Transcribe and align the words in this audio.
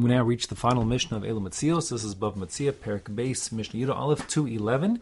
We 0.00 0.08
now 0.08 0.22
reach 0.22 0.46
the 0.46 0.56
final 0.56 0.86
Mishnah 0.86 1.18
of 1.18 1.24
Elu 1.24 1.42
Matzios. 1.42 1.90
This 1.90 2.04
is 2.04 2.14
Bava 2.14 2.38
Metzia, 2.38 2.72
Perek 2.72 3.14
Beis, 3.14 3.52
Mishnah 3.52 3.78
Yudah 3.78 3.94
Aleph 3.94 4.26
211. 4.28 4.98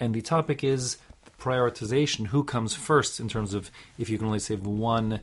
And 0.00 0.12
the 0.12 0.22
topic 0.22 0.64
is 0.64 0.96
prioritization. 1.38 2.26
Who 2.26 2.42
comes 2.42 2.74
first 2.74 3.20
in 3.20 3.28
terms 3.28 3.54
of 3.54 3.70
if 3.96 4.10
you 4.10 4.18
can 4.18 4.26
only 4.26 4.40
save 4.40 4.66
one 4.66 5.20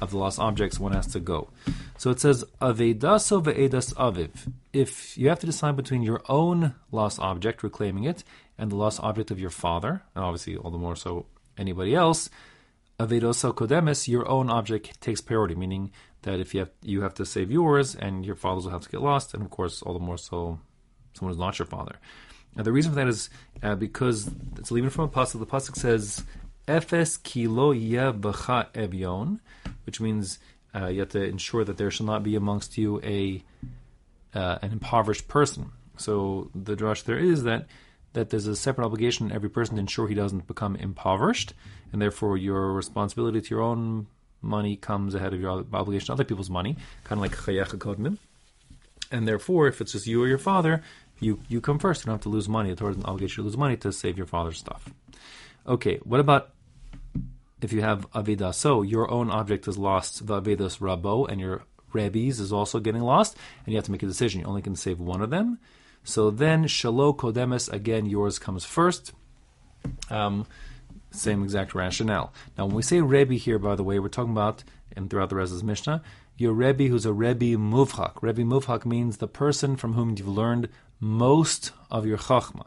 of 0.00 0.10
the 0.10 0.18
lost 0.18 0.40
objects, 0.40 0.80
one 0.80 0.90
has 0.90 1.06
to 1.12 1.20
go. 1.20 1.50
So 1.98 2.10
it 2.10 2.18
says, 2.18 2.44
Avedaso 2.60 3.40
ve'edas 3.44 3.94
aviv. 3.94 4.52
If 4.72 5.16
you 5.16 5.28
have 5.28 5.38
to 5.38 5.46
decide 5.46 5.76
between 5.76 6.02
your 6.02 6.22
own 6.28 6.74
lost 6.90 7.20
object, 7.20 7.62
reclaiming 7.62 8.02
it, 8.02 8.24
and 8.58 8.72
the 8.72 8.76
lost 8.76 8.98
object 8.98 9.30
of 9.30 9.38
your 9.38 9.50
father, 9.50 10.02
and 10.16 10.24
obviously 10.24 10.56
all 10.56 10.72
the 10.72 10.78
more 10.78 10.96
so 10.96 11.26
anybody 11.56 11.94
else, 11.94 12.28
Avedosa 12.98 13.52
kodemis, 13.52 14.06
your 14.06 14.28
own 14.28 14.50
object 14.50 15.00
takes 15.00 15.20
priority, 15.20 15.54
meaning 15.54 15.90
that 16.22 16.40
if 16.40 16.54
you 16.54 16.60
have 16.60 16.70
you 16.82 17.02
have 17.02 17.14
to 17.14 17.26
save 17.26 17.50
yours, 17.50 17.94
and 17.94 18.24
your 18.24 18.36
father's 18.36 18.64
will 18.64 18.72
have 18.72 18.82
to 18.82 18.88
get 18.88 19.02
lost, 19.02 19.34
and 19.34 19.42
of 19.42 19.50
course, 19.50 19.82
all 19.82 19.94
the 19.94 19.98
more 19.98 20.16
so, 20.16 20.60
someone 21.14 21.32
who's 21.32 21.40
not 21.40 21.58
your 21.58 21.66
father. 21.66 21.96
Now, 22.54 22.62
the 22.62 22.72
reason 22.72 22.92
for 22.92 22.96
that 22.96 23.08
is 23.08 23.30
uh, 23.62 23.74
because 23.74 24.30
it's 24.58 24.70
leaving 24.70 24.90
from 24.90 25.04
a 25.04 25.08
pasuk. 25.08 25.40
The 25.40 25.46
pasuk 25.46 25.76
says, 25.76 26.24
"Efes 26.68 27.20
kilo 27.22 27.72
ye 27.72 27.96
b'cha 27.96 28.70
evyon," 28.72 29.40
which 29.86 30.00
means 30.00 30.38
uh, 30.74 30.86
you 30.86 31.00
have 31.00 31.10
to 31.10 31.22
ensure 31.22 31.64
that 31.64 31.76
there 31.76 31.90
shall 31.90 32.06
not 32.06 32.22
be 32.22 32.36
amongst 32.36 32.78
you 32.78 33.00
a 33.02 33.42
uh, 34.34 34.58
an 34.62 34.72
impoverished 34.72 35.26
person. 35.26 35.72
So 35.96 36.50
the 36.54 36.76
drush 36.76 37.04
there 37.04 37.18
is 37.18 37.44
that 37.44 37.66
that 38.14 38.30
there's 38.30 38.46
a 38.46 38.56
separate 38.56 38.84
obligation 38.84 39.26
on 39.26 39.32
every 39.32 39.50
person 39.50 39.74
to 39.76 39.80
ensure 39.80 40.08
he 40.08 40.14
doesn't 40.14 40.46
become 40.46 40.76
impoverished, 40.76 41.52
and 41.92 42.00
therefore 42.00 42.36
your 42.36 42.72
responsibility 42.72 43.40
to 43.40 43.50
your 43.50 43.62
own 43.62 44.06
money 44.40 44.76
comes 44.76 45.14
ahead 45.14 45.32
of 45.32 45.40
your 45.40 45.64
obligation 45.72 46.06
to 46.06 46.12
other 46.12 46.24
people's 46.24 46.50
money, 46.50 46.76
kind 47.04 47.18
of 47.18 47.22
like. 47.22 47.36
And 49.10 49.28
therefore, 49.28 49.68
if 49.68 49.80
it's 49.80 49.92
just 49.92 50.06
you 50.06 50.22
or 50.22 50.28
your 50.28 50.38
father, 50.38 50.82
you 51.20 51.40
you 51.48 51.60
come 51.60 51.78
first. 51.78 52.02
You 52.02 52.06
don't 52.06 52.14
have 52.14 52.22
to 52.22 52.28
lose 52.28 52.48
money. 52.48 52.70
The 52.70 52.76
Torah 52.76 52.92
doesn't 52.92 53.06
obligate 53.06 53.30
you 53.30 53.36
to 53.36 53.42
lose 53.42 53.56
money 53.56 53.76
to 53.78 53.92
save 53.92 54.16
your 54.16 54.26
father's 54.26 54.58
stuff. 54.58 54.92
Okay, 55.66 55.98
what 56.04 56.20
about 56.20 56.50
if 57.62 57.72
you 57.72 57.80
have 57.82 58.10
avida? 58.12 58.52
So 58.54 58.82
your 58.82 59.10
own 59.10 59.30
object 59.30 59.68
is 59.68 59.78
lost, 59.78 60.26
the 60.26 60.40
avedas 60.40 60.78
rabo, 60.78 61.28
and 61.28 61.40
your 61.40 61.64
rebbe's 61.92 62.40
is 62.40 62.52
also 62.52 62.80
getting 62.80 63.02
lost, 63.02 63.36
and 63.64 63.72
you 63.72 63.76
have 63.76 63.86
to 63.86 63.92
make 63.92 64.02
a 64.02 64.06
decision. 64.06 64.40
You 64.40 64.46
only 64.46 64.62
can 64.62 64.76
save 64.76 65.00
one 65.00 65.22
of 65.22 65.30
them. 65.30 65.58
So 66.04 66.30
then 66.30 66.64
shalo 66.64 67.16
kodemes 67.16 67.72
again, 67.72 68.06
yours 68.06 68.38
comes 68.38 68.64
first. 68.64 69.12
Um, 70.10 70.46
same 71.10 71.42
exact 71.42 71.74
rationale. 71.74 72.32
Now, 72.58 72.66
when 72.66 72.76
we 72.76 72.82
say 72.82 73.00
Rebbe 73.00 73.34
here, 73.34 73.58
by 73.58 73.74
the 73.74 73.84
way, 73.84 73.98
we're 73.98 74.08
talking 74.08 74.32
about, 74.32 74.64
and 74.94 75.08
throughout 75.08 75.30
the 75.30 75.36
rest 75.36 75.52
of 75.52 75.58
this 75.58 75.64
Mishnah, 75.64 76.02
your 76.36 76.52
Rebbe 76.52 76.84
who's 76.84 77.06
a 77.06 77.12
Rebbe 77.12 77.56
Muvhak. 77.56 78.20
Rebbe 78.20 78.42
Muvhak 78.42 78.84
means 78.84 79.16
the 79.16 79.28
person 79.28 79.76
from 79.76 79.94
whom 79.94 80.14
you've 80.16 80.28
learned 80.28 80.68
most 81.00 81.70
of 81.90 82.06
your 82.06 82.18
Chachma. 82.18 82.66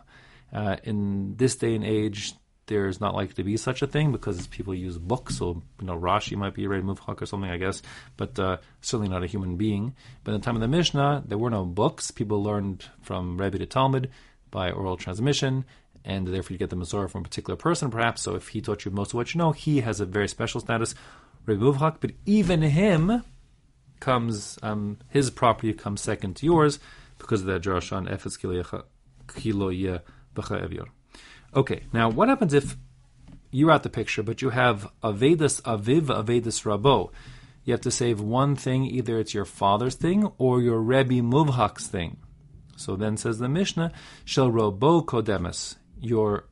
Uh, 0.54 0.78
in 0.84 1.36
this 1.36 1.56
day 1.56 1.76
and 1.76 1.84
age, 1.84 2.34
there's 2.68 3.02
not 3.02 3.16
likely 3.16 3.34
to 3.36 3.44
be 3.44 3.58
such 3.58 3.82
a 3.82 3.88
thing 3.88 4.12
because 4.12 4.48
people 4.48 4.76
use 4.76 4.98
books. 4.98 5.38
So, 5.38 5.62
you 5.80 5.88
know, 5.88 5.98
Rashi 5.98 6.38
might 6.38 6.54
be 6.54 6.66
a 6.66 6.70
Rebbe 6.70 6.86
Muvhak 6.86 7.22
or 7.22 7.26
something, 7.26 7.50
I 7.50 7.58
guess, 7.58 7.82
but 8.18 8.38
uh, 8.38 8.58
certainly 8.82 9.10
not 9.10 9.24
a 9.24 9.28
human 9.28 9.58
being. 9.58 9.96
But 10.24 10.34
in 10.34 10.42
the 10.42 10.46
time 10.46 10.56
of 10.56 10.62
the 10.62 10.68
Mishnah, 10.68 11.24
there 11.26 11.38
were 11.38 11.50
no 11.50 11.66
books. 11.66 12.12
People 12.12 12.44
learned 12.44 12.86
from 13.02 13.38
Rebbe 13.38 13.58
to 13.58 13.66
Talmid 13.66 14.10
by 14.52 14.72
oral 14.72 14.98
transmission, 14.98 15.66
and 16.06 16.28
therefore 16.28 16.54
you 16.54 16.60
get 16.60 16.70
the 16.70 16.76
Masorah 16.76 17.10
from 17.10 17.22
a 17.22 17.24
particular 17.24 17.58
person, 17.58 17.90
perhaps. 17.90 18.22
So 18.22 18.36
if 18.36 18.50
he 18.50 18.62
taught 18.62 18.86
you 18.86 18.92
most 18.92 19.12
of 19.12 19.16
what 19.16 19.34
you 19.34 19.40
know, 19.40 19.52
he 19.54 19.82
has 19.82 20.00
a 20.00 20.06
very 20.06 20.28
special 20.28 20.62
status, 20.62 20.94
Rebbe 21.46 21.64
Muvhak. 21.64 21.98
But 22.00 22.12
even 22.26 22.62
him 22.62 23.24
comes, 24.00 24.60
um, 24.62 25.00
his 25.10 25.32
property 25.32 25.74
comes 25.74 26.02
second 26.02 26.36
to 26.38 26.46
yours 26.46 26.80
because 27.18 27.42
of 27.42 27.48
that 27.48 27.62
Josh 27.62 27.92
on 27.92 28.08
Efes 28.08 28.38
Kilo 28.38 29.72
Evyon. 29.72 30.88
Okay, 31.58 31.82
now 31.92 32.08
what 32.08 32.30
happens 32.30 32.54
if 32.54 32.78
you're 33.50 33.72
out 33.72 33.82
the 33.82 33.90
picture, 33.90 34.22
but 34.22 34.44
you 34.44 34.52
have 34.52 34.92
Avedis 35.04 35.60
Aviv, 35.64 36.04
Avedis 36.04 36.62
Rabo? 36.64 37.10
You 37.64 37.74
have 37.74 37.82
to 37.82 37.90
save 37.90 38.22
one 38.22 38.56
thing, 38.56 38.86
either 38.86 39.18
it's 39.18 39.34
your 39.34 39.44
father's 39.44 39.96
thing 39.96 40.32
or 40.38 40.62
your 40.62 40.80
Rebbe 40.80 41.16
Muvhak's 41.16 41.88
thing. 41.88 42.18
So 42.76 42.96
then 42.96 43.18
says 43.18 43.40
the 43.40 43.50
Mishnah, 43.50 43.92
Shel 44.24 44.52
Robo 44.52 45.02
Kodemes 45.02 45.78
your 46.00 46.46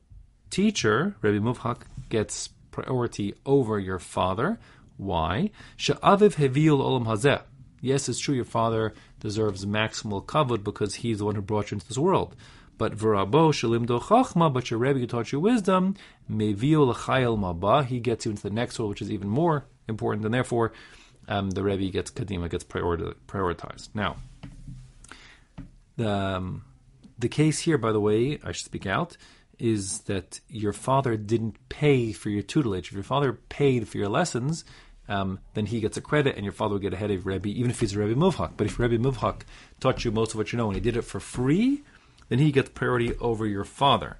teacher, 0.50 1.16
Rebbe 1.22 1.40
Muvhak, 1.40 1.82
gets 2.10 2.50
priority 2.72 3.36
over 3.46 3.78
your 3.78 4.00
father. 4.00 4.58
Why? 4.98 5.52
Sha'aviv 5.78 6.34
heviul 6.34 6.80
olam 6.80 7.06
hazeh. 7.06 7.44
Yes, 7.80 8.10
it's 8.10 8.18
true, 8.18 8.34
your 8.34 8.44
father 8.44 8.96
deserves 9.20 9.68
maximal 9.68 10.26
kavod 10.26 10.64
because 10.64 10.96
he's 10.96 11.20
the 11.20 11.26
one 11.26 11.36
who 11.36 11.44
brought 11.44 11.70
you 11.70 11.76
into 11.76 11.88
this 11.88 12.00
world. 12.00 12.36
But 12.78 12.98
v'rabo 12.98 13.54
shalimdo 13.54 14.02
chachma, 14.02 14.52
but 14.52 14.70
your 14.70 14.80
Rebbe 14.80 15.06
taught 15.08 15.32
you 15.32 15.40
wisdom, 15.40 15.96
meviul 16.30 16.88
l'chayel 16.88 17.38
maba, 17.38 17.86
he 17.86 18.00
gets 18.00 18.26
you 18.26 18.32
into 18.32 18.44
the 18.44 18.50
next 18.50 18.78
world, 18.78 18.90
which 18.90 19.02
is 19.02 19.12
even 19.12 19.30
more 19.30 19.66
important, 19.88 20.26
and 20.26 20.34
therefore 20.34 20.74
um, 21.28 21.52
the 21.52 21.64
Rebbe 21.64 21.90
gets 21.90 22.12
kadima, 22.12 22.50
gets 22.50 22.64
prioritized. 22.64 23.90
Now, 23.94 24.18
the, 25.96 26.10
um, 26.10 26.66
the 27.18 27.30
case 27.30 27.60
here, 27.60 27.78
by 27.78 27.92
the 27.92 28.02
way, 28.02 28.40
I 28.44 28.52
should 28.52 28.66
speak 28.66 28.86
out, 28.86 29.16
is 29.58 30.00
that 30.02 30.42
your 30.50 30.74
father 30.74 31.16
didn't 31.16 31.70
pay 31.70 32.12
for 32.12 32.30
your 32.30 32.44
tutelage. 32.44 32.90
If 32.90 32.94
your 32.94 33.04
father 33.04 33.34
paid 33.34 33.88
for 33.88 33.98
your 33.98 34.10
lessons, 34.10 34.66
um, 35.08 35.40
then 35.54 35.68
he 35.68 35.80
gets 35.80 35.96
a 35.98 36.02
credit, 36.02 36.36
and 36.36 36.44
your 36.44 36.52
father 36.52 36.74
will 36.74 36.80
get 36.80 36.94
ahead 36.94 37.12
of 37.12 37.26
Rebbe, 37.26 37.48
even 37.48 37.72
if 37.72 37.80
he's 37.80 37.96
a 37.96 38.00
Rebbe 38.00 38.20
Muvhak. 38.20 38.54
But 38.58 38.68
if 38.68 38.80
Rebbe 38.80 38.98
Muvhak 38.98 39.44
taught 39.80 40.04
you 40.04 40.12
most 40.12 40.32
of 40.32 40.38
what 40.38 40.52
you 40.52 40.58
know 40.58 40.68
and 40.68 40.76
he 40.76 40.82
did 40.82 40.98
it 40.98 41.04
for 41.04 41.20
free, 41.20 41.84
then 42.30 42.40
he 42.40 42.52
gets 42.52 42.70
priority 42.70 43.14
over 43.16 43.46
your 43.46 43.64
father. 43.64 44.18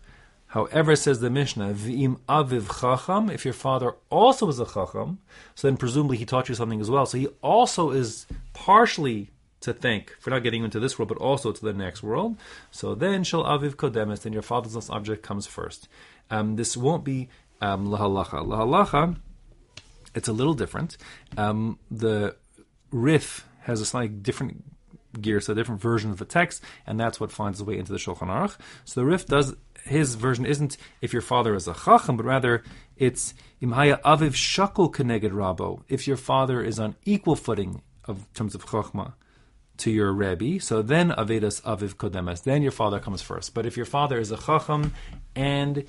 However, 0.48 0.96
says 0.96 1.20
the 1.20 1.30
Mishnah, 1.30 1.74
V'im 1.74 2.20
aviv 2.30 2.80
chacham, 2.80 3.30
if 3.30 3.44
your 3.44 3.54
father 3.54 3.96
also 4.10 4.48
is 4.48 4.60
a 4.60 4.66
chacham, 4.66 5.20
so 5.54 5.68
then 5.68 5.76
presumably 5.76 6.18
he 6.18 6.26
taught 6.26 6.48
you 6.48 6.56
something 6.56 6.80
as 6.80 6.90
well. 6.90 7.06
So 7.06 7.18
he 7.18 7.28
also 7.42 7.92
is 7.92 8.26
partially 8.54 9.32
to 9.62 9.74
thank 9.74 10.16
for 10.20 10.30
not 10.30 10.44
getting 10.44 10.64
into 10.64 10.80
this 10.80 10.98
world, 10.98 11.10
but 11.10 11.18
also 11.18 11.52
to 11.52 11.62
the 11.62 11.74
next 11.74 12.04
world. 12.04 12.38
So 12.72 12.96
then, 12.96 13.24
shall 13.24 13.44
aviv 13.44 13.76
kodemes, 13.76 14.22
then 14.22 14.32
your 14.32 14.44
father's 14.44 14.76
last 14.76 14.90
object 14.90 15.24
comes 15.24 15.48
first. 15.48 15.90
Um, 16.30 16.56
this 16.56 16.78
won't 16.78 17.04
be 17.04 17.30
um, 17.62 17.88
lahalacha. 17.88 18.46
Lahalacha, 18.46 19.18
it's 20.14 20.28
a 20.28 20.34
little 20.34 20.54
different. 20.54 20.98
Um, 21.36 21.80
the 21.92 22.36
Rif 22.92 23.46
has 23.64 23.82
a 23.82 23.86
slightly 23.86 24.16
different 24.16 24.64
gear, 25.22 25.42
so 25.42 25.54
a 25.54 25.56
different 25.56 25.82
version 25.82 26.12
of 26.12 26.18
the 26.18 26.26
text, 26.26 26.64
and 26.86 27.00
that's 27.00 27.20
what 27.20 27.32
finds 27.32 27.60
its 27.60 27.68
way 27.68 27.78
into 27.78 27.92
the 27.92 27.98
Shulchan 27.98 28.28
Aruch. 28.28 28.58
So 28.86 29.02
the 29.02 29.06
Rif 29.06 29.26
does 29.26 29.56
his 29.86 30.16
version 30.16 30.46
isn't 30.46 30.78
if 31.02 31.14
your 31.14 31.22
father 31.22 31.54
is 31.54 31.68
a 31.68 31.74
chacham, 31.74 32.18
but 32.18 32.26
rather 32.26 32.64
it's 32.98 33.34
imhaya 33.62 34.02
aviv 34.02 34.34
shakul 34.34 34.92
keneged 34.92 35.32
rabo. 35.32 35.84
If 35.88 36.08
your 36.08 36.18
father 36.18 36.62
is 36.62 36.80
on 36.80 36.96
equal 37.06 37.36
footing 37.36 37.82
of 38.06 38.32
terms 38.34 38.56
of 38.56 38.66
chachma 38.66 39.14
to 39.78 39.92
your 39.92 40.12
Rebbe, 40.12 40.60
so 40.60 40.82
then 40.82 41.12
Avedas 41.12 41.62
Aviv 41.64 41.96
Kodemes, 41.96 42.44
then 42.44 42.62
your 42.62 42.72
father 42.72 43.00
comes 43.00 43.22
first. 43.22 43.54
But 43.54 43.66
if 43.66 43.76
your 43.76 43.86
father 43.86 44.18
is 44.18 44.32
a 44.32 44.38
Chacham 44.38 44.94
and 45.36 45.84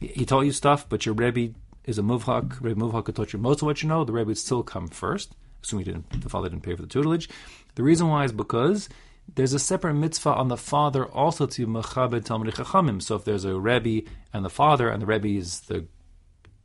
he 0.00 0.24
taught 0.24 0.42
you 0.42 0.52
stuff, 0.52 0.88
but 0.88 1.06
your 1.06 1.14
Rebbe 1.14 1.54
is 1.84 1.98
a 1.98 2.02
Muvhak, 2.02 2.60
Rebbe 2.60 2.80
Muvhak 2.80 3.14
taught 3.14 3.32
you 3.32 3.38
most 3.38 3.62
of 3.62 3.66
what 3.66 3.82
you 3.82 3.88
know, 3.88 4.04
the 4.04 4.12
Rebbe 4.12 4.28
would 4.28 4.38
still 4.38 4.62
come 4.62 4.88
first, 4.88 5.36
assuming 5.62 5.84
didn't, 5.84 6.22
the 6.22 6.28
father 6.28 6.48
didn't 6.48 6.62
pay 6.62 6.74
for 6.74 6.82
the 6.82 6.88
tutelage. 6.88 7.28
The 7.74 7.82
reason 7.82 8.08
why 8.08 8.24
is 8.24 8.32
because 8.32 8.88
there's 9.34 9.52
a 9.52 9.58
separate 9.58 9.94
mitzvah 9.94 10.34
on 10.34 10.48
the 10.48 10.56
father 10.56 11.06
also 11.06 11.46
to 11.46 11.66
Mechabed 11.66 12.24
Talmud 12.24 12.52
Chachamim. 12.54 13.00
So 13.00 13.16
if 13.16 13.24
there's 13.24 13.44
a 13.44 13.58
Rebbe 13.58 14.08
and 14.32 14.44
the 14.44 14.50
father, 14.50 14.88
and 14.88 15.00
the 15.00 15.06
Rebbe 15.06 15.28
is 15.28 15.60
the 15.60 15.86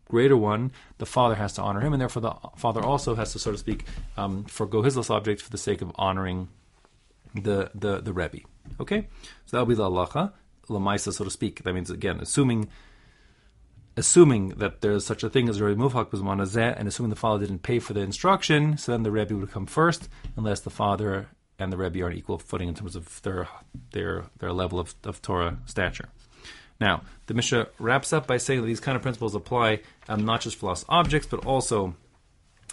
greater 0.10 0.38
one, 0.38 0.72
the 0.98 1.06
father 1.06 1.36
has 1.36 1.54
to 1.54 1.62
honor 1.62 1.82
him, 1.82 1.94
and 1.94 2.02
therefore 2.02 2.22
the 2.22 2.34
father 2.56 2.82
also 2.82 3.16
has 3.16 3.34
to, 3.34 3.40
so 3.40 3.52
to 3.52 3.58
speak, 3.58 3.86
um, 4.18 4.44
forego 4.46 4.82
his 4.82 4.96
lost 4.96 5.12
object 5.12 5.42
for 5.42 5.50
the 5.50 5.58
sake 5.58 5.82
of 5.82 5.92
honoring 5.96 6.50
the 7.36 7.72
the 7.76 8.02
the 8.02 8.14
rebbe. 8.14 8.40
Okay, 8.80 9.08
so 9.46 9.58
that'll 9.58 9.66
be 9.66 9.76
the 9.76 9.84
halacha, 9.84 10.34
lamaisa, 10.70 11.14
so 11.14 11.24
to 11.24 11.32
speak. 11.32 11.64
That 11.64 11.74
means 11.74 11.90
again, 11.90 12.20
assuming 12.20 12.70
assuming 13.98 14.50
that 14.50 14.82
there's 14.82 15.06
such 15.06 15.24
a 15.24 15.30
thing 15.30 15.50
as 15.50 15.60
a 15.60 15.66
Rebbe 15.66 15.82
Muvhak 15.82 16.12
was 16.12 16.22
manazeh, 16.22 16.78
and 16.78 16.88
assuming 16.88 17.10
the 17.10 17.16
father 17.16 17.46
didn't 17.46 17.64
pay 17.64 17.80
for 17.80 17.94
the 17.94 18.02
instruction, 18.02 18.78
so 18.78 18.92
then 18.92 19.04
the 19.04 19.12
Rebbe 19.12 19.36
would 19.36 19.52
come 19.52 19.66
first, 19.66 20.08
unless 20.38 20.62
the 20.62 20.70
father 20.70 21.28
and 21.60 21.74
the 21.74 21.78
Rebbe 21.78 22.02
are 22.02 22.06
on 22.06 22.14
equal 22.14 22.38
footing 22.38 22.70
in 22.70 22.76
terms 22.76 22.96
of 22.96 23.22
their 23.24 23.48
their 23.92 24.26
their 24.38 24.54
level 24.54 24.80
of, 24.80 24.94
of 25.04 25.22
Torah 25.22 25.58
stature. 25.66 26.10
Now, 26.80 27.02
the 27.26 27.34
Mishnah 27.34 27.68
wraps 27.80 28.14
up 28.14 28.28
by 28.28 28.38
saying 28.38 28.62
that 28.62 28.68
these 28.68 28.80
kind 28.80 28.96
of 28.96 29.02
principles 29.02 29.34
apply 29.34 29.80
um, 30.08 30.26
not 30.26 30.42
just 30.42 30.58
for 30.58 30.68
lost 30.68 30.86
objects, 30.88 31.28
but 31.28 31.44
also 31.46 31.96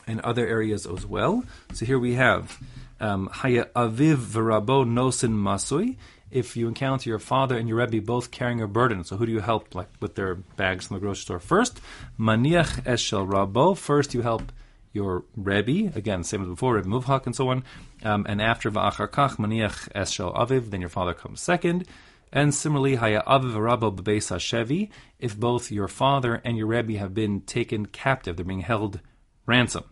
in 0.07 0.21
other 0.23 0.47
areas 0.47 0.87
as 0.87 1.07
well. 1.07 1.45
So 1.73 1.87
here 1.87 1.99
we 1.99 2.15
have 2.15 2.59
um, 3.01 3.29
Haya 3.33 3.67
Aviv 3.75 4.17
V'Rabo 4.17 4.85
Nosin 4.87 5.33
Masui. 5.33 5.97
If 6.35 6.57
you 6.57 6.67
encounter 6.67 7.09
your 7.09 7.21
father 7.21 7.57
and 7.57 7.69
your 7.69 7.79
Rebbe 7.79 8.05
both 8.05 8.33
carrying 8.33 8.61
a 8.61 8.67
burden, 8.67 9.05
so 9.05 9.17
who 9.17 9.25
do 9.25 9.31
you 9.31 9.39
help, 9.39 9.73
like 9.73 9.89
with 10.01 10.17
their 10.17 10.35
bags 10.35 10.89
from 10.89 10.97
the 10.97 11.01
grocery 11.01 11.23
store? 11.23 11.39
First, 11.39 11.81
Maniach 12.19 12.83
Eshel 12.83 13.25
Rabo. 13.27 13.79
First, 13.79 14.15
you 14.15 14.23
help 14.23 14.51
your 14.93 15.25
Rebbe, 15.37 15.97
again, 15.97 16.25
same 16.25 16.43
as 16.43 16.49
before, 16.49 16.75
Rebbe 16.75 16.89
Muvhak 16.89 17.27
and 17.27 17.37
so 17.37 17.51
on, 17.51 17.63
um, 18.03 18.27
and 18.29 18.43
after 18.43 18.69
Va'achar 18.69 19.09
Kach 19.09 19.37
Maniach 19.37 19.93
Eshel 19.93 20.35
Aviv, 20.37 20.71
then 20.71 20.81
your 20.81 20.91
father 20.91 21.15
comes 21.15 21.41
second. 21.41 21.87
And 22.33 22.53
similarly, 22.53 22.97
Haya 22.97 23.23
Aviv 23.29 23.57
Rabba 23.57 23.93
Bebeis 23.93 24.37
Shevi, 24.37 24.91
if 25.21 25.39
both 25.39 25.71
your 25.71 25.87
father 25.87 26.43
and 26.45 26.57
your 26.57 26.67
Rebbe 26.67 26.99
have 26.99 27.15
been 27.15 27.43
taken 27.43 27.87
captive, 27.87 28.35
they're 28.35 28.45
being 28.45 28.61
held 28.63 28.99
ransom, 29.47 29.85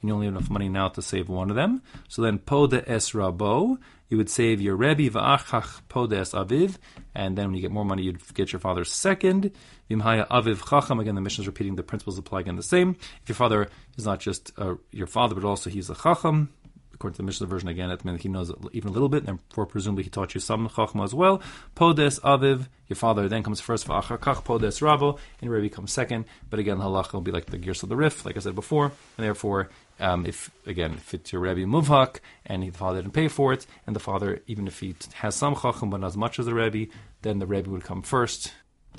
and 0.00 0.08
you 0.08 0.14
only 0.14 0.26
have 0.26 0.34
enough 0.36 0.50
money 0.50 0.68
now 0.68 0.88
to 0.88 1.02
save 1.02 1.28
one 1.28 1.50
of 1.50 1.56
them. 1.56 1.82
So 2.08 2.22
then 2.22 2.38
Poda 2.38 2.84
Es 2.86 3.12
Rabo, 3.12 3.78
you 4.08 4.16
would 4.16 4.30
save 4.30 4.60
your 4.60 4.76
Rebbe 4.76 5.10
Va'achach 5.10 5.82
Poda 5.88 6.18
Es 6.18 6.32
Aviv, 6.32 6.76
and 7.14 7.36
then 7.36 7.46
when 7.46 7.54
you 7.54 7.60
get 7.60 7.72
more 7.72 7.84
money, 7.84 8.02
you'd 8.02 8.34
get 8.34 8.52
your 8.52 8.60
father's 8.60 8.92
second. 8.92 9.50
Vimhaya 9.90 10.28
Aviv 10.28 10.68
Chacham, 10.68 11.00
again, 11.00 11.14
the 11.14 11.20
Mishnah 11.20 11.42
is 11.42 11.46
repeating 11.46 11.76
the 11.76 11.82
principles 11.82 12.18
apply 12.18 12.40
again 12.40 12.56
the 12.56 12.62
same. 12.62 12.96
If 13.22 13.28
your 13.28 13.36
father 13.36 13.68
is 13.96 14.06
not 14.06 14.20
just 14.20 14.52
uh, 14.58 14.74
your 14.92 15.06
father, 15.06 15.34
but 15.34 15.44
also 15.44 15.68
he's 15.70 15.90
a 15.90 15.94
Chacham, 15.94 16.50
according 16.98 17.14
to 17.14 17.18
the 17.18 17.26
Mishnah 17.26 17.46
version 17.46 17.68
again, 17.68 17.90
it 17.90 18.04
means 18.04 18.22
he 18.22 18.28
knows 18.28 18.52
even 18.72 18.88
a 18.88 18.92
little 18.92 19.08
bit, 19.08 19.24
and 19.24 19.38
therefore 19.38 19.66
presumably 19.66 20.02
he 20.02 20.10
taught 20.10 20.34
you 20.34 20.40
some 20.40 20.68
chachma 20.68 21.04
as 21.04 21.14
well. 21.14 21.40
Podes 21.76 22.18
aviv, 22.20 22.66
your 22.88 22.96
father 22.96 23.28
then 23.28 23.44
comes 23.44 23.60
first, 23.60 23.86
v'achar 23.86 24.18
kach 24.18 24.42
podes 24.42 24.80
rabo, 24.80 25.16
and 25.40 25.48
Rebbe 25.48 25.72
comes 25.72 25.92
second. 25.92 26.24
But 26.50 26.58
again, 26.58 26.78
halacha 26.78 27.12
will 27.12 27.20
be 27.20 27.30
like 27.30 27.46
the 27.46 27.58
girsa 27.58 27.84
of 27.84 27.90
the 27.90 27.96
Rif, 27.96 28.24
like 28.24 28.36
I 28.36 28.40
said 28.40 28.56
before, 28.56 28.86
and 28.86 29.24
therefore, 29.24 29.70
um, 30.00 30.26
if 30.26 30.50
again, 30.66 30.94
if 30.94 31.14
it's 31.14 31.32
your 31.32 31.42
Rebbe 31.42 31.60
muvhak, 31.60 32.20
and 32.46 32.62
the 32.62 32.70
father 32.70 33.02
didn't 33.02 33.14
pay 33.14 33.28
for 33.28 33.52
it, 33.52 33.66
and 33.86 33.94
the 33.94 34.00
father, 34.00 34.42
even 34.46 34.66
if 34.66 34.80
he 34.80 34.94
has 35.14 35.34
some 35.34 35.54
chacham 35.54 35.90
but 35.90 36.00
not 36.00 36.08
as 36.08 36.16
much 36.16 36.38
as 36.38 36.46
the 36.46 36.54
Rebbe, 36.54 36.90
then 37.22 37.38
the 37.38 37.46
Rebbe 37.46 37.70
would 37.70 37.84
come 37.84 38.02
first. 38.02 38.52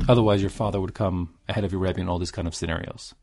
Otherwise, 0.08 0.42
your 0.42 0.50
father 0.50 0.80
would 0.80 0.94
come 0.94 1.36
ahead 1.48 1.64
of 1.64 1.72
your 1.72 1.82
Rebbe 1.82 2.00
in 2.00 2.08
all 2.08 2.20
these 2.20 2.32
kind 2.32 2.48
of 2.48 2.56
scenarios. 2.56 3.14